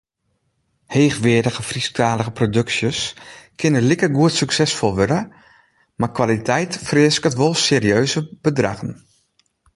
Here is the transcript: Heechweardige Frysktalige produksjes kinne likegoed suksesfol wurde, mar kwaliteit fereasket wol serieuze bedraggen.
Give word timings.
Heechweardige 0.93 1.63
Frysktalige 1.71 2.31
produksjes 2.39 3.01
kinne 3.61 3.81
likegoed 3.89 4.35
suksesfol 4.39 4.95
wurde, 4.99 5.19
mar 5.99 6.11
kwaliteit 6.17 6.73
fereasket 6.87 7.39
wol 7.41 7.53
serieuze 7.67 8.21
bedraggen. 8.43 8.93